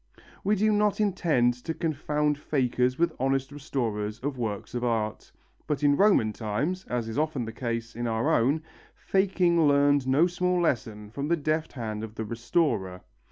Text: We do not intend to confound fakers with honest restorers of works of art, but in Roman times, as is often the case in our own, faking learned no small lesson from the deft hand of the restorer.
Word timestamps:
We 0.43 0.55
do 0.55 0.71
not 0.71 0.99
intend 0.99 1.53
to 1.63 1.75
confound 1.75 2.35
fakers 2.35 2.97
with 2.97 3.13
honest 3.19 3.51
restorers 3.51 4.17
of 4.21 4.35
works 4.35 4.73
of 4.73 4.83
art, 4.83 5.31
but 5.67 5.83
in 5.83 5.95
Roman 5.95 6.33
times, 6.33 6.85
as 6.85 7.07
is 7.07 7.19
often 7.19 7.45
the 7.45 7.51
case 7.51 7.95
in 7.95 8.07
our 8.07 8.33
own, 8.33 8.63
faking 8.95 9.67
learned 9.67 10.07
no 10.07 10.25
small 10.25 10.59
lesson 10.59 11.11
from 11.11 11.27
the 11.27 11.37
deft 11.37 11.73
hand 11.73 12.03
of 12.03 12.15
the 12.15 12.25
restorer. 12.25 13.01